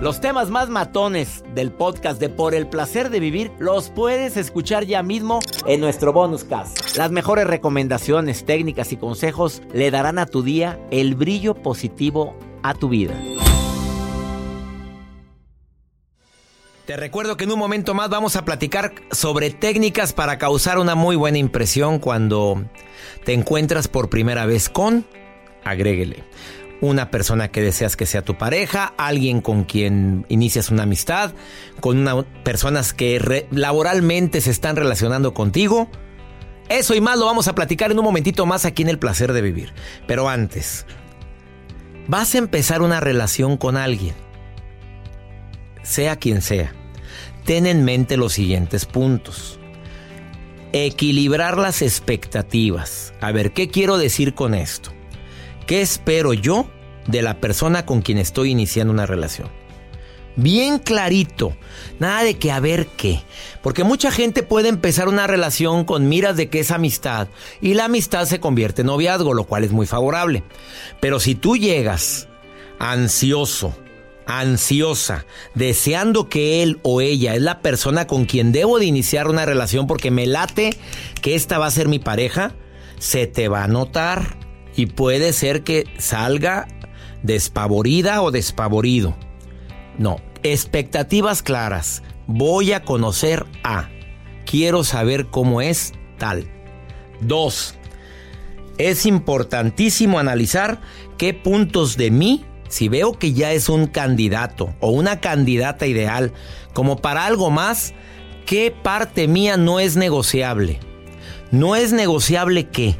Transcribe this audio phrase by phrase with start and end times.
[0.00, 4.84] Los temas más matones del podcast de Por el placer de vivir los puedes escuchar
[4.84, 6.96] ya mismo en nuestro bonus cast.
[6.96, 12.74] Las mejores recomendaciones, técnicas y consejos le darán a tu día el brillo positivo a
[12.74, 13.14] tu vida.
[16.86, 20.94] Te recuerdo que en un momento más vamos a platicar sobre técnicas para causar una
[20.94, 22.64] muy buena impresión cuando
[23.24, 25.04] te encuentras por primera vez con,
[25.64, 26.24] agréguele,
[26.80, 31.32] una persona que deseas que sea tu pareja, alguien con quien inicias una amistad,
[31.80, 35.90] con personas que laboralmente se están relacionando contigo.
[36.68, 39.32] Eso y más lo vamos a platicar en un momentito más aquí en El Placer
[39.32, 39.72] de Vivir.
[40.06, 40.86] Pero antes,
[42.06, 44.14] vas a empezar una relación con alguien,
[45.82, 46.74] sea quien sea
[47.48, 49.58] ten en mente los siguientes puntos.
[50.74, 53.14] Equilibrar las expectativas.
[53.22, 54.92] A ver, ¿qué quiero decir con esto?
[55.68, 56.66] ¿Qué espero yo
[57.08, 59.50] de la persona con quien estoy iniciando una relación?
[60.34, 61.54] Bien clarito,
[61.98, 63.20] nada de que a ver qué,
[63.62, 67.28] porque mucha gente puede empezar una relación con miras de que es amistad
[67.60, 70.42] y la amistad se convierte en noviazgo, lo cual es muy favorable.
[71.00, 72.28] Pero si tú llegas
[72.78, 73.76] ansioso,
[74.24, 79.44] ansiosa, deseando que él o ella es la persona con quien debo de iniciar una
[79.44, 80.74] relación porque me late
[81.20, 82.54] que esta va a ser mi pareja,
[82.98, 84.37] se te va a notar
[84.78, 86.68] y puede ser que salga
[87.24, 89.16] despavorida o despavorido.
[89.98, 92.04] No, expectativas claras.
[92.28, 93.88] Voy a conocer a.
[94.46, 96.48] Quiero saber cómo es tal.
[97.20, 97.74] Dos,
[98.78, 100.80] es importantísimo analizar
[101.16, 106.32] qué puntos de mí si veo que ya es un candidato o una candidata ideal
[106.72, 107.94] como para algo más,
[108.46, 110.78] ¿qué parte mía no es negociable?
[111.50, 112.94] ¿No es negociable qué?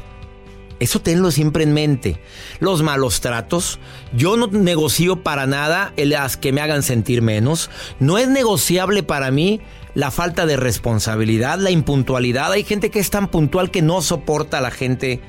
[0.79, 2.19] Eso tenlo siempre en mente.
[2.59, 3.79] Los malos tratos.
[4.13, 7.69] Yo no negocio para nada las que me hagan sentir menos.
[7.99, 9.61] No es negociable para mí
[9.93, 12.51] la falta de responsabilidad, la impuntualidad.
[12.51, 15.19] Hay gente que es tan puntual que no soporta a la gente,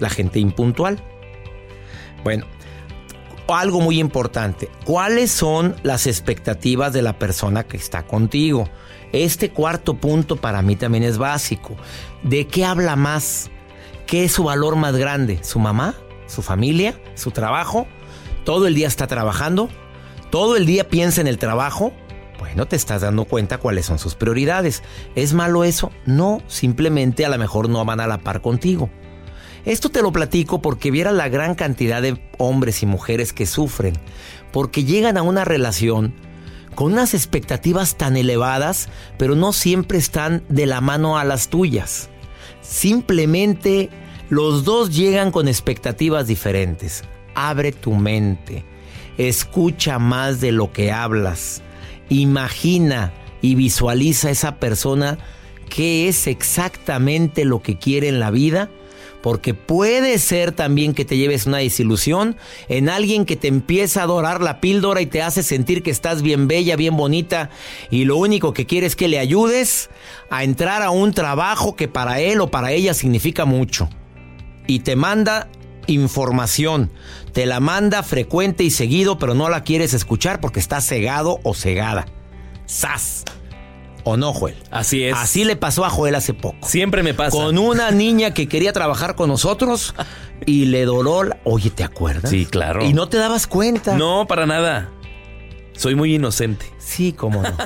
[0.00, 1.02] la gente impuntual.
[2.24, 2.46] Bueno,
[3.46, 8.68] algo muy importante, ¿cuáles son las expectativas de la persona que está contigo?
[9.12, 11.76] Este cuarto punto para mí también es básico.
[12.22, 13.50] ¿De qué habla más?
[14.06, 15.38] ¿Qué es su valor más grande?
[15.42, 15.94] ¿Su mamá?
[16.26, 17.00] ¿Su familia?
[17.14, 17.86] ¿Su trabajo?
[18.44, 19.70] ¿Todo el día está trabajando?
[20.30, 21.92] ¿Todo el día piensa en el trabajo?
[22.38, 24.82] Bueno, te estás dando cuenta cuáles son sus prioridades.
[25.14, 25.90] ¿Es malo eso?
[26.04, 28.90] No, simplemente a lo mejor no van a la par contigo.
[29.64, 33.94] Esto te lo platico porque viera la gran cantidad de hombres y mujeres que sufren,
[34.52, 36.14] porque llegan a una relación
[36.74, 42.10] con unas expectativas tan elevadas, pero no siempre están de la mano a las tuyas.
[42.64, 43.90] Simplemente
[44.30, 47.04] los dos llegan con expectativas diferentes.
[47.34, 48.64] Abre tu mente,
[49.18, 51.62] escucha más de lo que hablas,
[52.08, 55.18] imagina y visualiza a esa persona
[55.68, 58.70] qué es exactamente lo que quiere en la vida
[59.24, 62.36] porque puede ser también que te lleves una desilusión
[62.68, 66.20] en alguien que te empieza a adorar la píldora y te hace sentir que estás
[66.20, 67.48] bien bella, bien bonita
[67.90, 69.88] y lo único que quiere es que le ayudes
[70.28, 73.88] a entrar a un trabajo que para él o para ella significa mucho.
[74.66, 75.48] Y te manda
[75.86, 76.90] información,
[77.32, 81.54] te la manda frecuente y seguido, pero no la quieres escuchar porque estás cegado o
[81.54, 82.04] cegada.
[82.66, 83.24] ¡Sas!
[84.04, 84.56] ¿O no, Joel?
[84.70, 85.14] Así es.
[85.16, 86.68] Así le pasó a Joel hace poco.
[86.68, 87.30] Siempre me pasa.
[87.30, 89.94] Con una niña que quería trabajar con nosotros
[90.44, 91.22] y le doló.
[91.44, 92.30] Oye, ¿te acuerdas?
[92.30, 92.84] Sí, claro.
[92.84, 93.96] Y no te dabas cuenta.
[93.96, 94.90] No, para nada.
[95.76, 96.66] Soy muy inocente.
[96.78, 97.48] Sí, cómo no.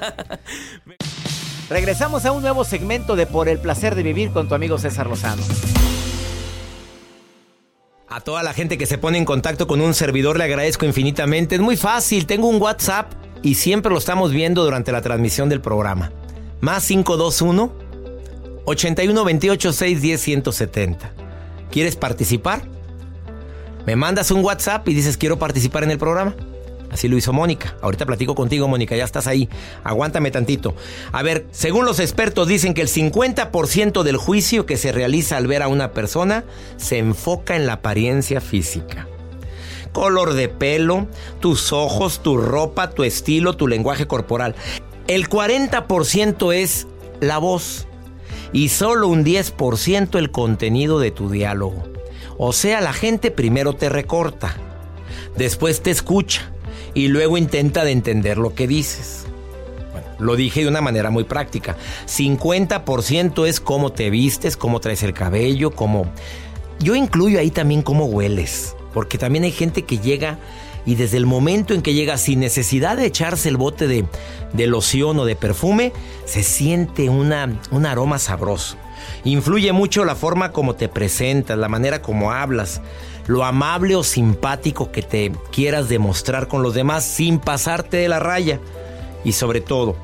[1.68, 5.06] Regresamos a un nuevo segmento de Por el placer de vivir con tu amigo César
[5.08, 5.42] Lozano.
[8.08, 11.56] A toda la gente que se pone en contacto con un servidor le agradezco infinitamente.
[11.56, 13.12] Es muy fácil, tengo un WhatsApp
[13.42, 16.10] y siempre lo estamos viendo durante la transmisión del programa.
[16.60, 17.72] Más 521
[18.64, 21.12] 81 28 610 170.
[21.70, 22.62] ¿Quieres participar?
[23.86, 26.34] Me mandas un WhatsApp y dices quiero participar en el programa.
[26.90, 27.76] Así lo hizo Mónica.
[27.82, 29.48] Ahorita platico contigo, Mónica, ya estás ahí.
[29.84, 30.74] Aguántame tantito.
[31.12, 35.46] A ver, según los expertos dicen que el 50% del juicio que se realiza al
[35.46, 36.44] ver a una persona
[36.76, 39.06] se enfoca en la apariencia física
[39.92, 41.08] color de pelo,
[41.40, 44.54] tus ojos, tu ropa, tu estilo, tu lenguaje corporal.
[45.08, 46.86] El 40% es
[47.20, 47.86] la voz
[48.52, 51.82] y solo un 10% el contenido de tu diálogo.
[52.36, 54.54] O sea, la gente primero te recorta,
[55.34, 56.52] después te escucha
[56.92, 59.24] y luego intenta de entender lo que dices.
[60.18, 61.78] Lo dije de una manera muy práctica.
[62.06, 66.12] 50% es cómo te vistes, cómo traes el cabello, cómo...
[66.80, 70.38] Yo incluyo ahí también cómo hueles, porque también hay gente que llega
[70.88, 74.06] y desde el momento en que llega sin necesidad de echarse el bote de,
[74.54, 75.92] de loción o de perfume,
[76.24, 78.78] se siente una, un aroma sabroso.
[79.22, 82.80] Influye mucho la forma como te presentas, la manera como hablas,
[83.26, 88.18] lo amable o simpático que te quieras demostrar con los demás sin pasarte de la
[88.18, 88.58] raya.
[89.24, 89.94] Y sobre todo,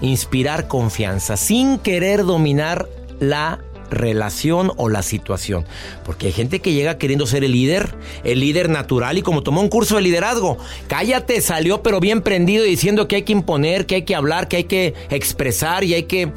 [0.00, 2.88] inspirar confianza sin querer dominar
[3.18, 5.64] la relación o la situación.
[6.04, 7.94] Porque hay gente que llega queriendo ser el líder,
[8.24, 10.58] el líder natural y como tomó un curso de liderazgo,
[10.88, 14.56] cállate, salió pero bien prendido diciendo que hay que imponer, que hay que hablar, que
[14.56, 16.32] hay que expresar y hay que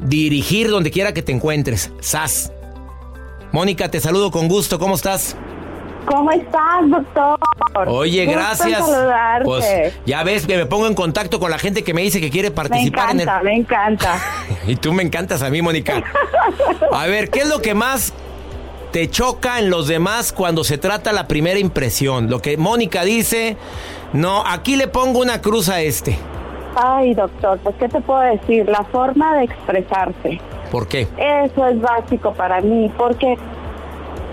[0.00, 1.90] dirigir donde quiera que te encuentres.
[2.00, 2.52] Sas.
[3.52, 5.36] Mónica, te saludo con gusto, ¿cómo estás?
[6.06, 7.38] ¿Cómo estás, doctor?
[7.88, 8.78] Oye, gracias.
[8.78, 9.44] saludarte.
[9.44, 12.30] Pues ya ves que me pongo en contacto con la gente que me dice que
[12.30, 14.18] quiere me participar encanta, en me encanta.
[14.64, 14.70] el...
[14.72, 16.02] Y tú me encantas a mí, Mónica.
[16.92, 18.12] A ver, ¿qué es lo que más
[18.92, 22.30] te choca en los demás cuando se trata la primera impresión?
[22.30, 23.56] Lo que Mónica dice,
[24.12, 26.18] no, aquí le pongo una cruz a este.
[26.76, 28.68] Ay, doctor, pues ¿qué te puedo decir?
[28.68, 30.40] La forma de expresarse.
[30.70, 31.08] ¿Por qué?
[31.16, 33.36] Eso es básico para mí, porque,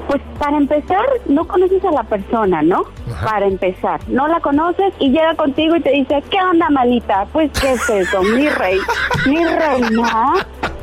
[0.07, 2.83] pues para empezar, no conoces a la persona, ¿no?
[3.23, 7.25] Para empezar, no la conoces y llega contigo y te dice, ¿qué onda, malita?
[7.31, 8.21] Pues, ¿qué es eso?
[8.23, 8.79] Mi rey,
[9.25, 10.33] mi reina.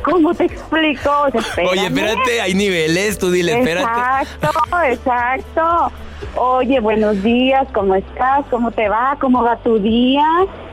[0.02, 1.11] ¿Cómo te explico?
[1.11, 3.90] O sea, Oye, espérate, hay niveles, tú dile, espérate.
[3.90, 5.93] Exacto, exacto.
[6.37, 8.46] Oye, buenos días, ¿cómo estás?
[8.50, 9.16] ¿Cómo te va?
[9.20, 10.25] ¿Cómo va tu día?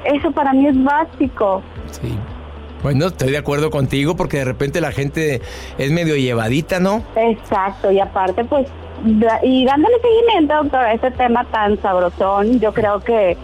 [0.06, 1.62] Eso para mí es básico.
[1.92, 2.18] Sí.
[2.84, 5.42] Bueno, estoy de acuerdo contigo porque de repente la gente
[5.78, 7.04] es medio llevadita, ¿no?
[7.16, 8.68] Exacto, y aparte, pues,
[9.44, 13.38] y dándole seguimiento, doctor, a este tema tan sabrosón, yo creo que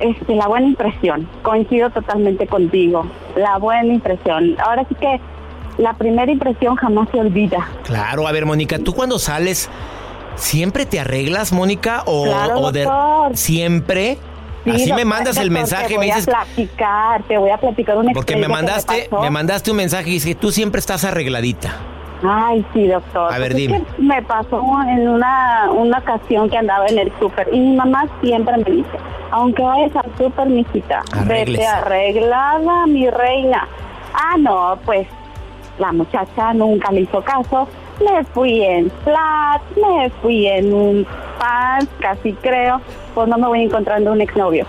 [0.00, 4.56] este, la buena impresión, coincido totalmente contigo, la buena impresión.
[4.64, 5.20] Ahora sí que
[5.78, 7.68] la primera impresión jamás se olvida.
[7.84, 9.70] Claro, a ver, Mónica, tú cuando sales,
[10.36, 12.02] ¿siempre te arreglas, Mónica?
[12.06, 12.88] O, Claro, o de
[13.34, 14.18] siempre.
[14.64, 16.28] Sí, Así me mandas el mensaje, te me voy dices.
[16.28, 20.12] a platicar, te voy a platicar una Porque me mandaste, me mandaste un mensaje y
[20.14, 21.70] dice, tú siempre estás arregladita.
[22.26, 23.30] Ay, sí, doctor.
[23.32, 23.84] A ver, Pues es dime.
[23.96, 28.06] que me pasó en una, una ocasión que andaba en el súper y mi mamá
[28.22, 28.88] siempre me dice,
[29.30, 31.50] aunque vayas al súper, mijita, Arréglese.
[31.62, 33.68] vete arreglada, mi reina.
[34.14, 35.06] Ah, no, pues
[35.78, 37.68] la muchacha nunca le hizo caso.
[38.02, 41.06] Me fui en flat, me fui en un
[41.38, 42.80] pants, casi creo,
[43.14, 44.66] pues no me voy encontrando un exnovio.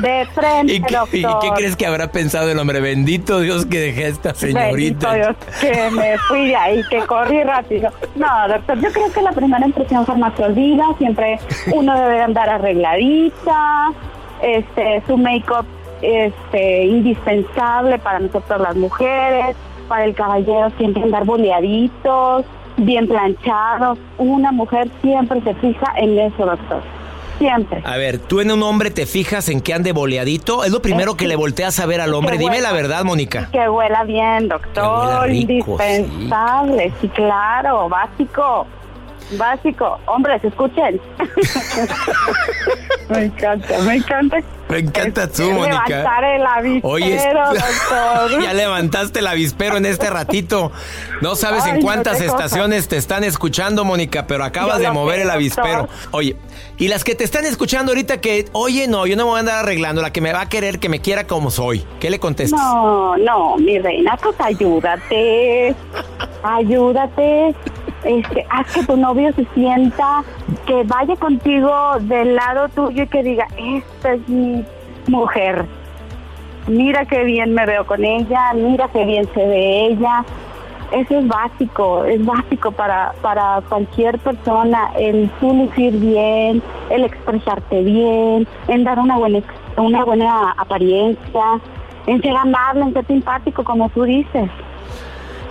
[0.00, 1.14] De frente, ¿Y qué, doctor.
[1.14, 2.80] y qué crees que habrá pensado el hombre?
[2.80, 5.12] Bendito Dios que dejé a esta señorita.
[5.12, 7.90] Bendito Dios, que me fui de ahí, que corrí rápido.
[8.14, 10.84] No, doctor, yo creo que la primera impresión jamás se olvida.
[10.98, 11.38] Siempre
[11.72, 13.92] uno debe andar arregladita.
[14.42, 15.66] Este, su make-up
[16.00, 19.56] este, indispensable para nosotros las mujeres.
[19.88, 22.44] Para el caballero siempre andar boleaditos,
[22.76, 23.98] bien planchados.
[24.18, 26.82] Una mujer siempre se fija en eso, doctor.
[27.38, 27.82] Siempre.
[27.84, 30.64] A ver, tú en un hombre te fijas en que ande boleadito.
[30.64, 32.36] Es lo primero que le volteas a ver al hombre.
[32.38, 32.68] Dime huela.
[32.70, 33.48] la verdad, Mónica.
[33.52, 34.84] Que huela bien, doctor.
[35.06, 37.08] huela rico, Indispensable, sí.
[37.08, 38.66] claro, básico.
[39.32, 39.98] Básico.
[40.06, 41.00] Hombres, escuchen.
[43.08, 44.36] me encanta, me encanta.
[44.68, 45.82] Me encanta tú, Mónica.
[45.88, 48.42] Levantar el avispero, Oye, doctor.
[48.42, 50.70] ya levantaste el avispero en este ratito.
[51.22, 52.26] No sabes Ay, en no, cuántas cosa.
[52.26, 55.82] estaciones te están escuchando, Mónica, pero acabas de mover el avispero.
[55.82, 55.96] doctor.
[56.10, 56.36] Oye,
[56.76, 59.40] y las que te están escuchando ahorita que, oye, no, yo no me voy a
[59.40, 61.86] andar arreglando, la que me va a querer, que me quiera como soy.
[61.98, 62.60] ¿Qué le contestas?
[62.60, 65.74] No, no, mi reina, pues ayúdate.
[66.42, 67.54] Ayúdate.
[68.08, 70.24] Este, haz que tu novio se sienta,
[70.66, 74.64] que vaya contigo del lado tuyo y que diga, esta es mi
[75.08, 75.66] mujer.
[76.68, 80.24] Mira qué bien me veo con ella, mira qué bien se ve ella.
[80.90, 87.82] Eso es básico, es básico para, para cualquier persona, el tú lucir bien, el expresarte
[87.82, 89.40] bien, en dar una buena,
[89.76, 91.60] una buena apariencia,
[92.06, 94.48] en ser amable, en ser simpático, como tú dices.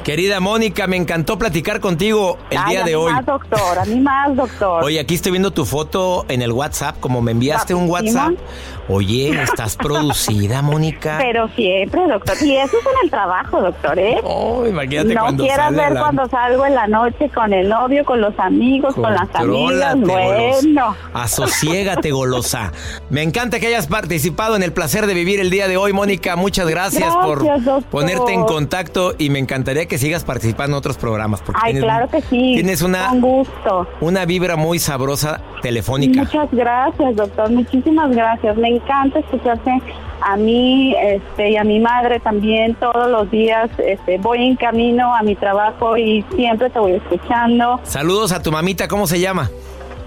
[0.07, 3.11] Querida Mónica, me encantó platicar contigo el Ay, día a de mí hoy.
[3.11, 4.81] más, doctor, a mí más, doctor.
[4.85, 8.27] Oye, aquí estoy viendo tu foto en el WhatsApp, como me enviaste un Guapísima.
[8.27, 8.39] WhatsApp.
[8.89, 11.17] Oye, estás producida, Mónica.
[11.19, 12.35] Pero siempre, doctor.
[12.41, 14.21] Y eso es en el trabajo, doctor, ¿eh?
[14.23, 18.05] Oh, imagínate no cuando quieras ver la- cuando salgo en la noche con el novio,
[18.05, 19.95] con los amigos, con las amigas.
[19.99, 20.55] Bueno.
[20.73, 20.95] golosa.
[21.13, 22.71] Asosiégate, golosa.
[23.09, 26.35] Me encanta que hayas participado en el placer de vivir el día de hoy, Mónica.
[26.35, 27.83] Muchas gracias, por doctor.
[27.91, 31.41] ponerte en contacto y me encantaría que sigas participando en otros programas.
[31.41, 32.53] Porque Ay, tienes, claro que sí.
[32.55, 33.87] Tienes una, Con gusto.
[34.01, 36.21] una vibra muy sabrosa telefónica.
[36.23, 37.49] Muchas gracias, doctor.
[37.51, 38.55] Muchísimas gracias.
[38.57, 39.81] Me encanta escucharte
[40.21, 43.69] a mí este, y a mi madre también todos los días.
[43.77, 47.79] Este, voy en camino a mi trabajo y siempre te voy escuchando.
[47.83, 49.49] Saludos a tu mamita, ¿cómo se llama?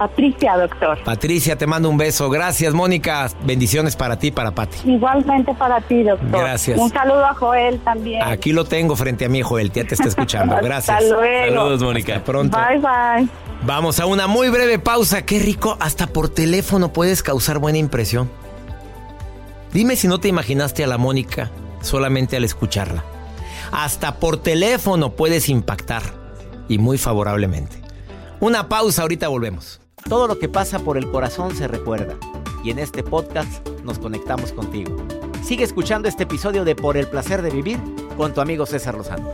[0.00, 0.98] Patricia, doctor.
[1.04, 2.30] Patricia, te mando un beso.
[2.30, 3.28] Gracias, Mónica.
[3.44, 4.90] Bendiciones para ti, para Pati.
[4.90, 6.40] Igualmente para ti, doctor.
[6.40, 6.78] Gracias.
[6.78, 8.22] Un saludo a Joel también.
[8.22, 9.70] Aquí lo tengo frente a mí, Joel.
[9.70, 10.56] Ya te está escuchando.
[10.62, 11.02] Gracias.
[11.02, 11.54] Hasta luego.
[11.54, 12.14] Saludos, Mónica.
[12.14, 12.58] Hasta pronto.
[12.58, 13.28] Bye, bye.
[13.62, 15.26] Vamos a una muy breve pausa.
[15.26, 15.76] Qué rico.
[15.80, 18.30] Hasta por teléfono puedes causar buena impresión.
[19.72, 21.50] Dime si no te imaginaste a la Mónica
[21.80, 23.04] solamente al escucharla.
[23.70, 26.02] Hasta por teléfono puedes impactar.
[26.68, 27.80] Y muy favorablemente.
[28.40, 29.80] Una pausa, ahorita volvemos.
[30.08, 32.16] Todo lo que pasa por el corazón se recuerda.
[32.64, 34.96] Y en este podcast nos conectamos contigo.
[35.44, 37.78] Sigue escuchando este episodio de Por el placer de vivir
[38.16, 39.30] con tu amigo César Lozano.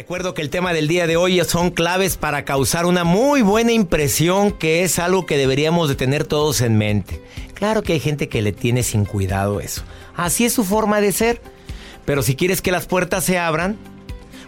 [0.00, 3.72] Recuerdo que el tema del día de hoy son claves para causar una muy buena
[3.72, 7.22] impresión, que es algo que deberíamos de tener todos en mente.
[7.52, 9.82] Claro que hay gente que le tiene sin cuidado eso.
[10.16, 11.42] Así es su forma de ser.
[12.06, 13.76] Pero si quieres que las puertas se abran,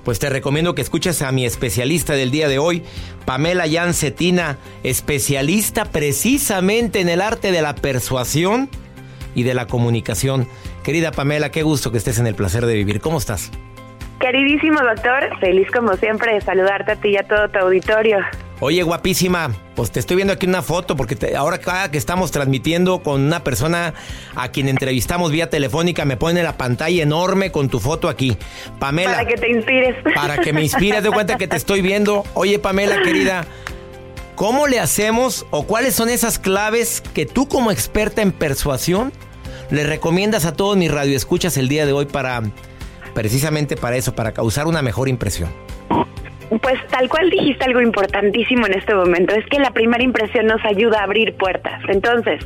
[0.04, 2.82] pues te recomiendo que escuches a mi especialista del día de hoy,
[3.26, 8.70] Pamela Yancetina, especialista precisamente en el arte de la persuasión
[9.34, 10.48] y de la comunicación.
[10.82, 13.02] Querida Pamela, qué gusto que estés en el placer de vivir.
[13.02, 13.50] ¿Cómo estás?
[14.22, 18.18] Queridísimo doctor, feliz como siempre de saludarte a ti y a todo tu auditorio.
[18.60, 22.30] Oye, guapísima, pues te estoy viendo aquí una foto porque te- ahora cada que estamos
[22.30, 23.92] transmitiendo con una persona
[24.36, 28.36] a quien entrevistamos vía telefónica me pone la pantalla enorme con tu foto aquí.
[28.78, 29.10] Pamela.
[29.16, 29.96] Para que te inspires.
[30.14, 32.22] Para que me inspires, de cuenta que te estoy viendo.
[32.34, 33.44] Oye, Pamela, querida,
[34.36, 39.12] ¿cómo le hacemos o cuáles son esas claves que tú como experta en persuasión
[39.72, 42.40] le recomiendas a todos mis radioescuchas el día de hoy para
[43.14, 45.50] precisamente para eso, para causar una mejor impresión?
[46.60, 50.62] Pues tal cual dijiste algo importantísimo en este momento, es que la primera impresión nos
[50.64, 51.80] ayuda a abrir puertas.
[51.88, 52.44] Entonces,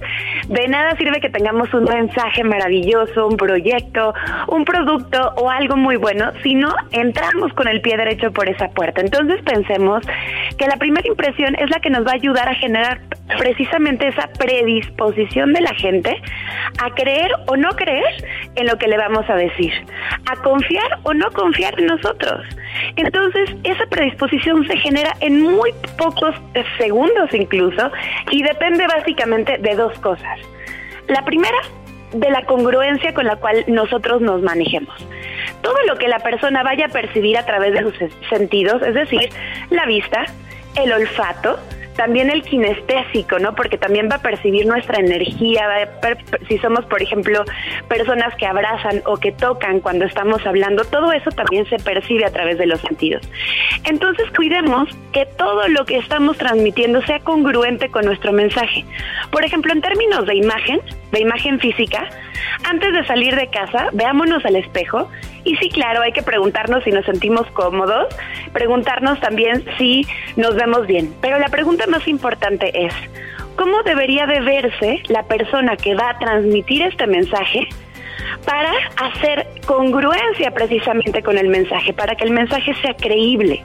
[0.48, 4.14] de nada sirve que tengamos un mensaje maravilloso, un proyecto,
[4.48, 8.68] un producto o algo muy bueno si no entramos con el pie derecho por esa
[8.68, 9.00] puerta.
[9.00, 10.04] Entonces pensemos
[10.56, 13.00] que la primera impresión es la que nos va a ayudar a generar
[13.38, 16.16] precisamente esa predisposición de la gente
[16.82, 19.72] a creer o no creer en lo que le vamos a decir,
[20.30, 22.46] a confiar o no confiar en nosotros.
[22.96, 26.34] Entonces, esa predisposición se genera en muy pocos
[26.76, 27.90] segundos incluso
[28.30, 30.38] y depende básicamente de dos cosas.
[31.08, 31.56] La primera,
[32.12, 34.94] de la congruencia con la cual nosotros nos manejemos.
[35.62, 39.30] Todo lo que la persona vaya a percibir a través de sus sentidos, es decir,
[39.70, 40.26] la vista,
[40.74, 41.58] el olfato,
[41.96, 43.54] también el kinestésico, ¿no?
[43.54, 46.16] Porque también va a percibir nuestra energía, va
[46.48, 47.44] si somos, por ejemplo,
[47.88, 52.30] personas que abrazan o que tocan cuando estamos hablando, todo eso también se percibe a
[52.30, 53.28] través de los sentidos.
[53.84, 58.84] Entonces, cuidemos que todo lo que estamos transmitiendo sea congruente con nuestro mensaje.
[59.30, 60.80] Por ejemplo, en términos de imagen,
[61.12, 62.08] de imagen física,
[62.64, 65.08] antes de salir de casa, veámonos al espejo
[65.46, 68.08] y sí, claro, hay que preguntarnos si nos sentimos cómodos,
[68.52, 71.14] preguntarnos también si nos vemos bien.
[71.20, 72.92] Pero la pregunta más importante es,
[73.54, 77.68] ¿cómo debería de verse la persona que va a transmitir este mensaje
[78.44, 83.64] para hacer congruencia precisamente con el mensaje, para que el mensaje sea creíble?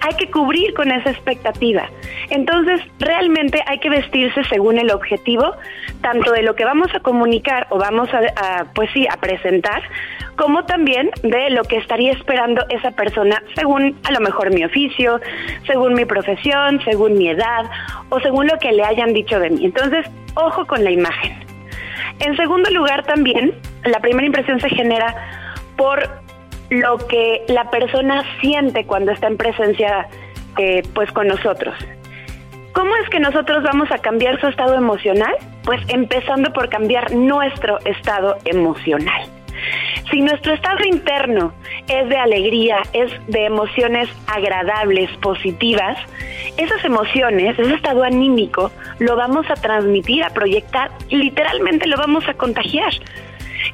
[0.00, 1.88] Hay que cubrir con esa expectativa.
[2.30, 5.52] Entonces, realmente hay que vestirse según el objetivo,
[6.00, 9.82] tanto de lo que vamos a comunicar o vamos a, a, pues sí, a presentar,
[10.36, 15.20] como también de lo que estaría esperando esa persona según a lo mejor mi oficio,
[15.66, 17.70] según mi profesión, según mi edad
[18.08, 19.64] o según lo que le hayan dicho de mí.
[19.64, 21.38] Entonces, ojo con la imagen.
[22.20, 25.14] En segundo lugar, también, la primera impresión se genera
[25.76, 26.08] por
[26.70, 30.08] lo que la persona siente cuando está en presencia
[30.94, 31.74] pues con nosotros.
[32.72, 35.34] ¿Cómo es que nosotros vamos a cambiar su estado emocional?
[35.64, 39.28] Pues empezando por cambiar nuestro estado emocional.
[40.10, 41.52] Si nuestro estado interno
[41.88, 45.96] es de alegría, es de emociones agradables, positivas,
[46.56, 52.34] esas emociones, ese estado anímico, lo vamos a transmitir, a proyectar, literalmente lo vamos a
[52.34, 52.92] contagiar.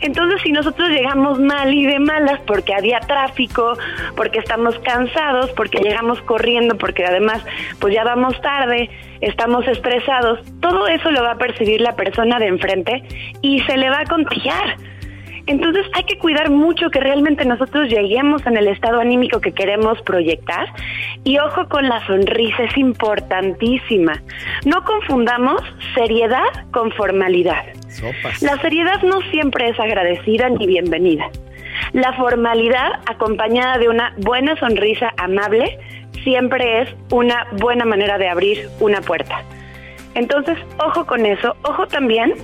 [0.00, 3.76] Entonces, si nosotros llegamos mal y de malas porque había tráfico,
[4.16, 7.44] porque estamos cansados, porque llegamos corriendo, porque además
[7.80, 8.88] pues ya vamos tarde,
[9.20, 13.02] estamos estresados, todo eso lo va a percibir la persona de enfrente
[13.42, 14.76] y se le va a contagiar.
[15.46, 20.00] Entonces hay que cuidar mucho que realmente nosotros lleguemos en el estado anímico que queremos
[20.02, 20.68] proyectar
[21.24, 24.22] y ojo con la sonrisa, es importantísima.
[24.64, 25.62] No confundamos
[25.94, 27.64] seriedad con formalidad.
[28.40, 31.28] La seriedad no siempre es agradecida ni bienvenida.
[31.92, 35.78] La formalidad acompañada de una buena sonrisa amable
[36.22, 39.42] siempre es una buena manera de abrir una puerta.
[40.14, 42.34] Entonces, ojo con eso, ojo también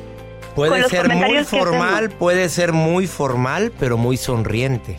[0.56, 4.96] Puede ser muy formal, puede ser muy formal, pero muy sonriente.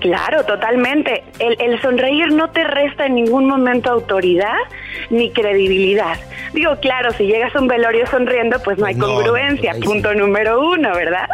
[0.00, 1.24] Claro, totalmente.
[1.38, 4.58] El, sonreír no te resta en ningún momento autoridad
[5.08, 6.18] ni credibilidad.
[6.52, 10.92] Digo, claro, si llegas a un velorio sonriendo, pues no hay congruencia, punto número uno,
[10.94, 11.26] ¿verdad?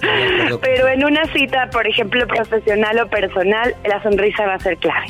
[0.60, 5.06] Pero en una cita, por ejemplo, profesional o personal, la sonrisa va a ser clave.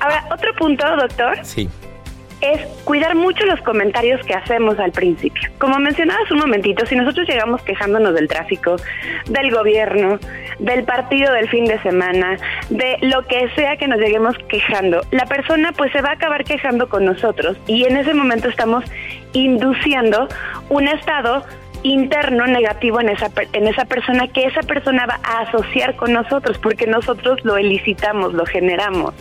[0.00, 1.38] Ahora, otro punto, doctor.
[1.42, 1.70] Sí
[2.40, 5.50] es cuidar mucho los comentarios que hacemos al principio.
[5.58, 8.76] Como mencionabas un momentito, si nosotros llegamos quejándonos del tráfico,
[9.28, 10.18] del gobierno,
[10.58, 12.36] del partido del fin de semana,
[12.70, 16.44] de lo que sea que nos lleguemos quejando, la persona pues se va a acabar
[16.44, 18.84] quejando con nosotros y en ese momento estamos
[19.32, 20.28] induciendo
[20.68, 21.44] un estado
[21.82, 26.58] interno negativo en esa en esa persona que esa persona va a asociar con nosotros
[26.58, 29.14] porque nosotros lo elicitamos, lo generamos.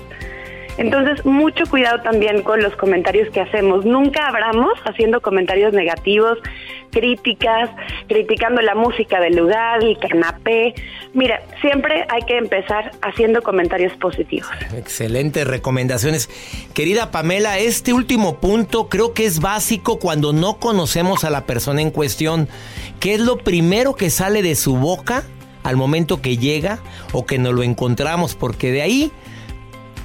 [0.78, 3.86] Entonces, mucho cuidado también con los comentarios que hacemos.
[3.86, 6.38] Nunca abramos haciendo comentarios negativos,
[6.92, 7.70] críticas,
[8.08, 10.76] criticando la música del lugar, el canapé.
[11.14, 14.50] Mira, siempre hay que empezar haciendo comentarios positivos.
[14.76, 16.30] Excelentes recomendaciones.
[16.74, 21.82] Querida Pamela, este último punto creo que es básico cuando no conocemos a la persona
[21.82, 22.48] en cuestión.
[23.00, 25.24] ¿Qué es lo primero que sale de su boca
[25.64, 26.80] al momento que llega
[27.14, 28.36] o que nos lo encontramos?
[28.36, 29.12] Porque de ahí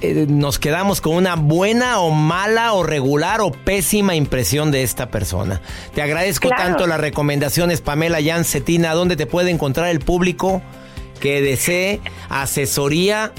[0.03, 5.09] eh, nos quedamos con una buena o mala o regular o pésima impresión de esta
[5.09, 5.61] persona.
[5.95, 8.95] Te agradezco tanto las recomendaciones, Pamela Jan Cetina.
[8.95, 10.61] ¿Dónde te puede encontrar el público
[11.21, 13.31] que desee asesoría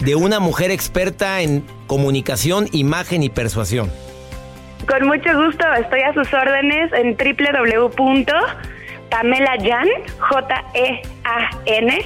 [0.00, 3.92] de una mujer experta en comunicación, imagen y persuasión?
[4.88, 9.86] Con mucho gusto, estoy a sus órdenes en www.pamelayan,
[10.18, 11.98] J-E-A-N,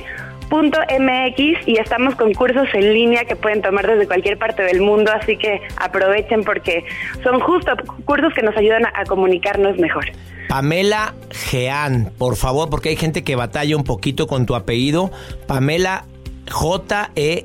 [0.53, 5.11] .mx y estamos con cursos en línea que pueden tomar desde cualquier parte del mundo,
[5.13, 6.85] así que aprovechen porque
[7.23, 7.73] son justo
[8.05, 10.05] cursos que nos ayudan a, comunicarnos mejor.
[10.49, 15.11] Pamela Gean, por favor, porque hay gente que batalla un poquito con tu apellido.
[15.47, 16.05] Pamela
[16.51, 17.45] J-E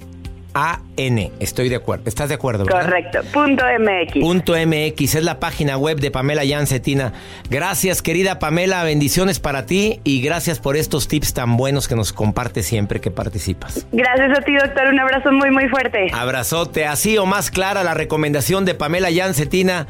[0.58, 1.32] a-N.
[1.39, 2.06] Estoy de acuerdo.
[2.08, 2.65] ¿Estás de acuerdo?
[2.65, 3.20] Correcto.
[3.32, 4.20] Punto MX.
[4.20, 5.15] Punto MX.
[5.15, 7.13] Es la página web de Pamela Yancetina.
[7.52, 8.84] Gracias, querida Pamela.
[8.84, 13.12] Bendiciones para ti y gracias por estos tips tan buenos que nos compartes siempre que
[13.12, 13.86] participas.
[13.91, 14.88] Gracias a ti, doctor.
[14.88, 16.08] Un abrazo muy, muy fuerte.
[16.12, 16.88] Abrazote.
[16.88, 19.86] Así o más clara la recomendación de Pamela Yancetina.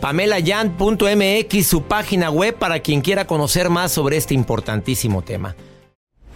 [0.00, 5.56] PamelaYan.mx, su página web para quien quiera conocer más sobre este importantísimo tema.